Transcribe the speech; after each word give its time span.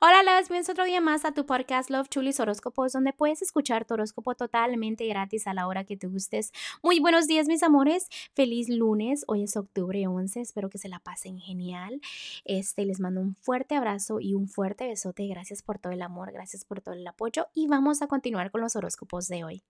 Hola, 0.00 0.22
las 0.22 0.48
bienvenidos 0.48 0.68
otro 0.68 0.84
día 0.84 1.00
más 1.00 1.24
a 1.24 1.32
tu 1.32 1.44
podcast 1.44 1.90
Love 1.90 2.08
Chulis 2.08 2.38
Horóscopos, 2.38 2.92
donde 2.92 3.12
puedes 3.12 3.42
escuchar 3.42 3.84
tu 3.84 3.94
horóscopo 3.94 4.36
totalmente 4.36 5.04
gratis 5.08 5.48
a 5.48 5.54
la 5.54 5.66
hora 5.66 5.82
que 5.82 5.96
te 5.96 6.06
gustes. 6.06 6.52
Muy 6.84 7.00
buenos 7.00 7.26
días, 7.26 7.48
mis 7.48 7.64
amores. 7.64 8.06
Feliz 8.32 8.68
lunes. 8.68 9.24
Hoy 9.26 9.42
es 9.42 9.56
octubre 9.56 10.06
11. 10.06 10.40
Espero 10.40 10.70
que 10.70 10.78
se 10.78 10.88
la 10.88 11.00
pasen 11.00 11.40
genial. 11.40 12.00
Este, 12.44 12.84
les 12.84 13.00
mando 13.00 13.20
un 13.20 13.34
fuerte 13.34 13.74
abrazo 13.74 14.20
y 14.20 14.34
un 14.34 14.46
fuerte 14.46 14.86
besote. 14.86 15.26
Gracias 15.26 15.64
por 15.64 15.80
todo 15.80 15.92
el 15.92 16.02
amor, 16.02 16.30
gracias 16.30 16.64
por 16.64 16.80
todo 16.80 16.94
el 16.94 17.04
apoyo 17.04 17.48
y 17.52 17.66
vamos 17.66 18.00
a 18.00 18.06
continuar 18.06 18.52
con 18.52 18.60
los 18.60 18.76
horóscopos 18.76 19.26
de 19.26 19.42
hoy. 19.42 19.64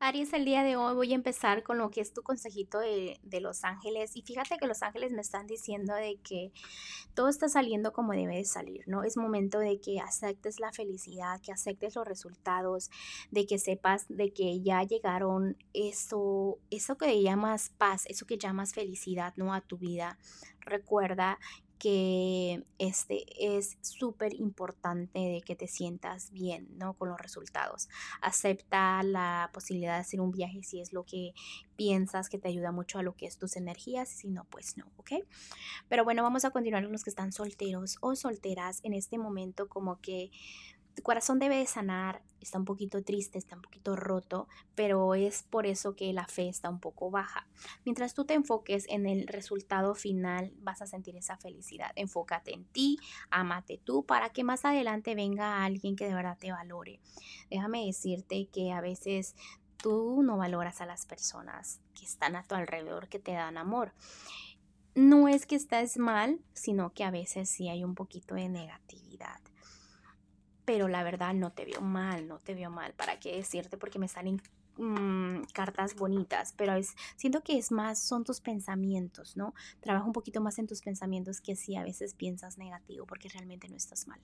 Aries, 0.00 0.32
el 0.32 0.44
día 0.44 0.62
de 0.62 0.76
hoy 0.76 0.94
voy 0.94 1.10
a 1.10 1.16
empezar 1.16 1.64
con 1.64 1.78
lo 1.78 1.90
que 1.90 2.00
es 2.00 2.12
tu 2.12 2.22
consejito 2.22 2.78
de, 2.78 3.18
Los 3.40 3.64
Ángeles. 3.64 4.14
Y 4.14 4.22
fíjate 4.22 4.56
que 4.56 4.68
Los 4.68 4.84
Ángeles 4.84 5.10
me 5.10 5.20
están 5.20 5.48
diciendo 5.48 5.92
de 5.92 6.20
que 6.22 6.52
todo 7.14 7.28
está 7.28 7.48
saliendo 7.48 7.92
como 7.92 8.12
debe 8.12 8.36
de 8.36 8.44
salir, 8.44 8.84
¿no? 8.86 9.02
Es 9.02 9.16
momento 9.16 9.58
de 9.58 9.80
que 9.80 9.98
aceptes 9.98 10.60
la 10.60 10.72
felicidad, 10.72 11.40
que 11.40 11.50
aceptes 11.50 11.96
los 11.96 12.06
resultados, 12.06 12.90
de 13.32 13.44
que 13.46 13.58
sepas 13.58 14.06
de 14.08 14.32
que 14.32 14.60
ya 14.62 14.84
llegaron 14.84 15.56
eso, 15.72 16.58
eso 16.70 16.96
que 16.96 17.20
llamas 17.20 17.70
paz, 17.76 18.04
eso 18.06 18.24
que 18.24 18.38
llamas 18.38 18.74
felicidad, 18.74 19.34
¿no? 19.36 19.52
A 19.52 19.62
tu 19.62 19.78
vida. 19.78 20.16
Recuerda 20.60 21.40
que 21.78 22.64
este 22.78 23.24
es 23.56 23.78
súper 23.80 24.34
importante 24.34 25.18
de 25.18 25.42
que 25.42 25.56
te 25.56 25.68
sientas 25.68 26.30
bien, 26.32 26.68
¿no? 26.76 26.94
Con 26.94 27.08
los 27.08 27.20
resultados. 27.20 27.88
Acepta 28.20 29.02
la 29.02 29.50
posibilidad 29.52 29.94
de 29.94 30.00
hacer 30.00 30.20
un 30.20 30.32
viaje 30.32 30.62
si 30.62 30.80
es 30.80 30.92
lo 30.92 31.04
que 31.04 31.32
piensas 31.76 32.28
que 32.28 32.38
te 32.38 32.48
ayuda 32.48 32.72
mucho 32.72 32.98
a 32.98 33.02
lo 33.02 33.14
que 33.14 33.26
es 33.26 33.38
tus 33.38 33.56
energías, 33.56 34.08
si 34.08 34.28
no, 34.28 34.44
pues 34.50 34.76
no, 34.76 34.90
¿ok? 34.96 35.12
Pero 35.88 36.04
bueno, 36.04 36.22
vamos 36.22 36.44
a 36.44 36.50
continuar 36.50 36.82
con 36.82 36.92
los 36.92 37.04
que 37.04 37.10
están 37.10 37.32
solteros 37.32 37.98
o 38.00 38.16
solteras 38.16 38.80
en 38.82 38.94
este 38.94 39.16
momento 39.16 39.68
como 39.68 40.00
que 40.00 40.30
tu 40.98 41.02
corazón 41.04 41.38
debe 41.38 41.58
de 41.58 41.66
sanar, 41.66 42.22
está 42.40 42.58
un 42.58 42.64
poquito 42.64 43.04
triste, 43.04 43.38
está 43.38 43.54
un 43.54 43.62
poquito 43.62 43.94
roto, 43.94 44.48
pero 44.74 45.14
es 45.14 45.44
por 45.44 45.64
eso 45.64 45.94
que 45.94 46.12
la 46.12 46.26
fe 46.26 46.48
está 46.48 46.68
un 46.68 46.80
poco 46.80 47.08
baja. 47.08 47.46
Mientras 47.84 48.14
tú 48.14 48.24
te 48.24 48.34
enfoques 48.34 48.84
en 48.88 49.06
el 49.06 49.28
resultado 49.28 49.94
final, 49.94 50.52
vas 50.58 50.82
a 50.82 50.88
sentir 50.88 51.14
esa 51.14 51.36
felicidad. 51.36 51.92
Enfócate 51.94 52.52
en 52.52 52.64
ti, 52.64 52.98
amate 53.30 53.80
tú, 53.84 54.06
para 54.06 54.30
que 54.30 54.42
más 54.42 54.64
adelante 54.64 55.14
venga 55.14 55.64
alguien 55.64 55.94
que 55.94 56.08
de 56.08 56.14
verdad 56.14 56.36
te 56.36 56.50
valore. 56.50 56.98
Déjame 57.48 57.86
decirte 57.86 58.48
que 58.52 58.72
a 58.72 58.80
veces 58.80 59.36
tú 59.76 60.24
no 60.24 60.36
valoras 60.36 60.80
a 60.80 60.86
las 60.86 61.06
personas 61.06 61.80
que 61.94 62.06
están 62.06 62.34
a 62.34 62.42
tu 62.42 62.56
alrededor, 62.56 63.08
que 63.08 63.20
te 63.20 63.34
dan 63.34 63.56
amor. 63.56 63.92
No 64.96 65.28
es 65.28 65.46
que 65.46 65.54
estés 65.54 65.96
mal, 65.96 66.40
sino 66.54 66.92
que 66.92 67.04
a 67.04 67.12
veces 67.12 67.48
sí 67.48 67.68
hay 67.68 67.84
un 67.84 67.94
poquito 67.94 68.34
de 68.34 68.48
negatividad 68.48 69.38
pero 70.68 70.86
la 70.86 71.02
verdad 71.02 71.32
no 71.32 71.50
te 71.50 71.64
veo 71.64 71.80
mal, 71.80 72.28
no 72.28 72.40
te 72.40 72.54
veo 72.54 72.68
mal, 72.68 72.92
¿para 72.92 73.18
qué 73.18 73.34
decirte? 73.34 73.78
Porque 73.78 73.98
me 73.98 74.06
salen 74.06 74.42
mm, 74.76 75.44
cartas 75.54 75.94
bonitas, 75.94 76.52
pero 76.58 76.74
es, 76.74 76.94
siento 77.16 77.40
que 77.40 77.56
es 77.56 77.72
más, 77.72 77.98
son 77.98 78.22
tus 78.22 78.42
pensamientos, 78.42 79.34
¿no? 79.34 79.54
Trabaja 79.80 80.04
un 80.04 80.12
poquito 80.12 80.42
más 80.42 80.58
en 80.58 80.66
tus 80.66 80.82
pensamientos 80.82 81.40
que 81.40 81.56
si 81.56 81.74
a 81.74 81.84
veces 81.84 82.12
piensas 82.12 82.58
negativo, 82.58 83.06
porque 83.06 83.30
realmente 83.30 83.70
no 83.70 83.76
estás 83.76 84.06
mal. 84.08 84.20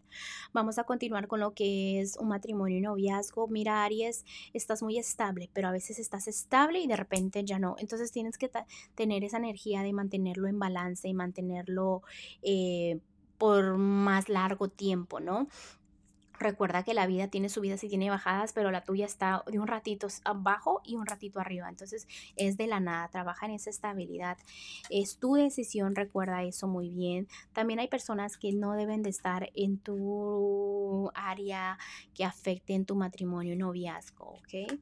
Vamos 0.53 0.77
a 0.77 0.85
continuar 0.85 1.29
con 1.29 1.41
lo 1.41 1.55
que 1.55 2.03
es 2.03 2.19
un 2.19 2.29
matrimonio 2.29 2.77
y 2.77 2.83
noviazgo. 2.83 3.49
Mira, 3.49 3.83
Aries, 3.83 4.27
estás 4.53 4.83
muy 4.83 4.99
estable, 4.99 5.49
pero 5.55 5.69
a 5.69 5.73
veces 5.73 5.99
estás 5.99 6.29
estable 6.29 6.79
y 6.81 6.87
de 6.87 6.97
repente 6.97 7.43
ya 7.43 7.59
no. 7.59 7.77
Entonces 7.79 8.13
tienes 8.13 8.37
que 8.37 8.51
tener 8.95 9.25
esa 9.25 9.39
energía 9.39 9.81
de 9.81 9.95
mantenerlo 9.95 10.47
en 10.47 10.59
balance 10.59 11.09
y 11.09 11.15
mantenerlo... 11.15 12.03
Eh, 12.43 13.01
por 13.39 13.77
más 13.77 14.29
largo 14.29 14.69
tiempo, 14.69 15.19
¿no? 15.21 15.49
Recuerda 16.39 16.83
que 16.83 16.95
la 16.95 17.07
vida 17.07 17.29
tiene 17.29 17.49
subidas 17.49 17.83
y 17.85 17.89
tiene 17.89 18.11
bajadas, 18.11 18.53
pero 18.53 18.71
la 18.71 18.83
tuya 18.83 19.07
está 19.07 19.45
de 19.47 19.59
un 19.59 19.67
ratito 19.67 20.09
abajo 20.25 20.81
y 20.85 20.97
un 20.97 21.07
ratito 21.07 21.41
arriba. 21.41 21.69
Entonces 21.69 22.09
es 22.37 22.57
de 22.57 22.67
la 22.67 22.81
nada, 22.81 23.09
trabaja 23.09 23.47
en 23.47 23.53
esa 23.53 23.71
estabilidad. 23.71 24.37
Es 24.91 25.19
tu 25.19 25.35
decisión, 25.35 25.95
recuerda 25.95 26.43
eso 26.43 26.67
muy 26.67 26.91
bien. 26.91 27.29
También 27.53 27.79
hay 27.79 27.89
personas 27.89 28.37
que 28.37 28.53
no 28.53 28.73
deben 28.73 29.03
de 29.03 29.11
estar 29.11 29.51
en 29.55 29.79
tu 29.79 31.11
área 31.15 31.79
que 32.15 32.25
afecten 32.25 32.85
tu 32.85 32.97
matrimonio 32.97 33.55
y 33.55 33.57
noviazgo, 33.57 34.25
¿ok? 34.25 34.79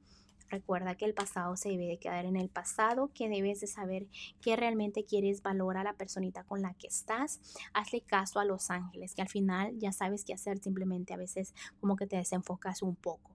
Recuerda 0.53 0.97
que 0.97 1.07
el 1.07 1.15
pasado 1.15 1.57
se 1.57 1.71
debe 1.71 1.87
de 1.87 1.97
quedar 1.97 2.27
en 2.27 2.37
el 2.37 2.51
pasado, 2.51 3.11
que 3.15 3.31
debes 3.31 3.61
de 3.61 3.67
saber 3.67 4.07
que 4.43 4.55
realmente 4.55 5.07
quieres 5.07 5.43
valorar 5.43 5.87
a 5.87 5.93
la 5.93 5.97
personita 5.97 6.45
con 6.45 6.61
la 6.61 6.75
que 6.75 6.89
estás. 6.89 7.41
Hazle 7.73 8.03
caso 8.03 8.39
a 8.39 8.45
los 8.45 8.69
ángeles, 8.69 9.15
que 9.15 9.23
al 9.23 9.31
final 9.31 9.79
ya 9.79 9.93
sabes 9.93 10.27
qué 10.27 10.35
hacer, 10.35 10.59
simplemente 10.59 11.15
a 11.15 11.17
veces 11.17 11.55
como 11.81 11.97
que 11.97 12.07
te 12.07 12.17
desenfocas 12.17 12.83
un 12.83 12.97
poco. 12.97 13.31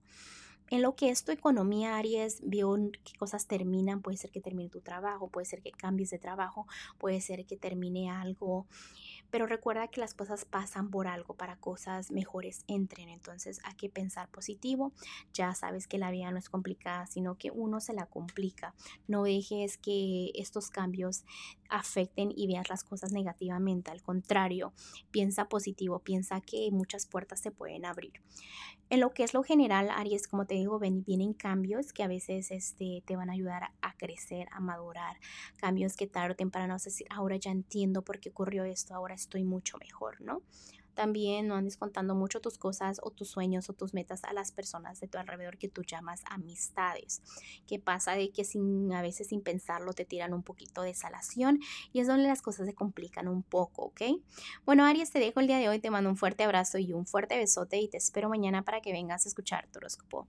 En 0.69 0.83
lo 0.83 0.95
que 0.95 1.09
es 1.09 1.23
tu 1.23 1.31
economía, 1.31 1.97
Aries, 1.97 2.41
vio 2.43 2.75
qué 3.03 3.17
cosas 3.17 3.47
terminan. 3.47 4.03
Puede 4.03 4.17
ser 4.17 4.29
que 4.29 4.41
termine 4.41 4.69
tu 4.69 4.81
trabajo, 4.81 5.27
puede 5.27 5.45
ser 5.45 5.63
que 5.63 5.71
cambies 5.71 6.11
de 6.11 6.19
trabajo, 6.19 6.67
puede 6.99 7.19
ser 7.19 7.45
que 7.45 7.57
termine 7.57 8.11
algo 8.11 8.67
pero 9.29 9.47
recuerda 9.47 9.87
que 9.87 10.01
las 10.01 10.13
cosas 10.13 10.45
pasan 10.45 10.89
por 10.89 11.07
algo 11.07 11.35
para 11.35 11.57
cosas 11.57 12.11
mejores 12.11 12.63
entren. 12.67 13.09
Entonces 13.09 13.59
hay 13.63 13.75
que 13.75 13.89
pensar 13.89 14.29
positivo. 14.29 14.93
Ya 15.33 15.53
sabes 15.53 15.87
que 15.87 15.97
la 15.97 16.11
vida 16.11 16.31
no 16.31 16.37
es 16.37 16.49
complicada, 16.49 17.07
sino 17.07 17.35
que 17.35 17.51
uno 17.51 17.79
se 17.79 17.93
la 17.93 18.05
complica. 18.05 18.73
No 19.07 19.23
dejes 19.23 19.77
que 19.77 20.31
estos 20.35 20.69
cambios 20.69 21.23
afecten 21.69 22.31
y 22.35 22.47
veas 22.47 22.69
las 22.69 22.83
cosas 22.83 23.11
negativamente. 23.11 23.91
Al 23.91 24.01
contrario, 24.01 24.73
piensa 25.11 25.49
positivo, 25.49 25.99
piensa 25.99 26.41
que 26.41 26.69
muchas 26.71 27.05
puertas 27.05 27.39
se 27.39 27.51
pueden 27.51 27.85
abrir. 27.85 28.13
En 28.89 29.01
lo 29.01 29.13
que 29.13 29.23
es 29.23 29.33
lo 29.33 29.43
general, 29.43 29.89
Aries, 29.89 30.29
como 30.29 30.45
te 30.45 30.55
digo, 30.55 30.79
vienen 30.79 31.33
cambios 31.33 31.91
que 31.91 32.03
a 32.03 32.07
veces 32.07 32.51
este, 32.51 33.03
te 33.05 33.17
van 33.17 33.29
a 33.29 33.33
ayudar 33.33 33.71
a 33.81 33.97
crecer, 33.97 34.47
a 34.51 34.61
madurar. 34.61 35.17
Cambios 35.57 35.97
que 35.97 36.07
tarde 36.07 36.31
o 36.31 36.35
temprano 36.37 36.77
ahora 37.09 37.35
ya 37.35 37.51
entiendo 37.51 38.03
por 38.03 38.21
qué 38.21 38.29
ocurrió 38.29 38.63
esto, 38.63 38.95
ahora 38.95 39.16
estoy 39.17 39.43
mucho 39.43 39.77
mejor, 39.77 40.21
¿no? 40.21 40.41
También 40.97 41.47
no 41.47 41.53
andes 41.53 41.77
contando 41.77 42.15
mucho 42.15 42.41
tus 42.41 42.57
cosas 42.57 42.99
o 43.03 43.11
tus 43.11 43.29
sueños 43.29 43.69
o 43.69 43.73
tus 43.73 43.93
metas 43.93 44.23
a 44.23 44.33
las 44.33 44.51
personas 44.51 44.99
de 44.99 45.07
tu 45.07 45.19
alrededor 45.19 45.59
que 45.59 45.69
tú 45.69 45.83
llamas 45.83 46.23
amistades. 46.27 47.21
¿Qué 47.67 47.77
pasa 47.77 48.13
de 48.13 48.31
que 48.31 48.43
sin, 48.43 48.91
a 48.91 49.03
veces 49.03 49.27
sin 49.27 49.41
pensarlo 49.41 49.93
te 49.93 50.05
tiran 50.05 50.33
un 50.33 50.41
poquito 50.41 50.81
de 50.81 50.95
salación 50.95 51.59
y 51.93 51.99
es 51.99 52.07
donde 52.07 52.27
las 52.27 52.41
cosas 52.41 52.65
se 52.65 52.73
complican 52.73 53.27
un 53.27 53.43
poco, 53.43 53.83
¿ok? 53.83 54.01
Bueno, 54.65 54.85
Aries, 54.85 55.11
te 55.11 55.19
dejo 55.19 55.39
el 55.39 55.45
día 55.45 55.59
de 55.59 55.69
hoy, 55.69 55.77
te 55.77 55.91
mando 55.91 56.09
un 56.09 56.17
fuerte 56.17 56.43
abrazo 56.43 56.79
y 56.79 56.93
un 56.93 57.05
fuerte 57.05 57.37
besote 57.37 57.77
y 57.77 57.87
te 57.87 57.97
espero 57.97 58.27
mañana 58.27 58.63
para 58.63 58.81
que 58.81 58.91
vengas 58.91 59.27
a 59.27 59.29
escuchar 59.29 59.67
tu 59.71 59.77
horóscopo. 59.77 60.27